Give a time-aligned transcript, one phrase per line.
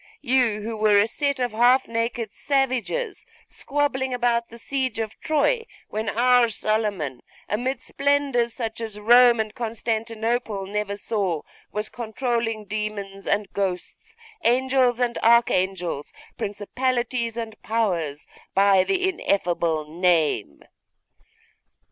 [0.23, 5.67] You, who were a set of half naked savages squabbling about the siege of Troy,
[5.89, 13.27] when our Solomon, amid splendours such as Rome and Constantinople never saw, was controlling demons
[13.27, 18.25] and ghosts, angels and archangels, principalities and powers,
[18.55, 20.63] by the ineffable name?